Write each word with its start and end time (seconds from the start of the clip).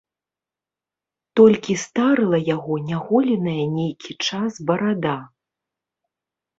Толькі 1.39 1.75
старыла 1.83 2.39
яго 2.55 2.73
няголеная 2.89 3.57
нейкі 3.77 4.11
час 4.27 4.51
барада. 4.71 5.17